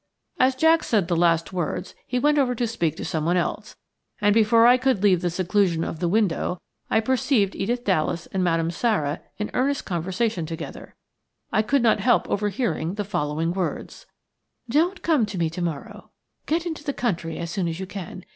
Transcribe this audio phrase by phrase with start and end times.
[0.39, 3.75] As Jack said the last words he went over to speak to someone else,
[4.19, 8.43] and before I could leave the seclusion of the window I perceived Edith Dallas and
[8.43, 10.95] Madame Sara in earnest conversation together.
[11.51, 14.07] I could not help overhearing the following words:–
[14.67, 16.09] "Don't come to me to morrow.
[16.47, 18.25] Get into the country as soon as you can.